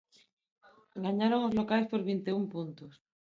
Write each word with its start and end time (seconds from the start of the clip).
Gañaron 1.05 1.41
os 1.47 1.55
locais 1.59 1.85
por 1.91 2.01
vinte 2.09 2.27
e 2.31 2.35
un 2.41 2.45
puntos. 2.53 2.93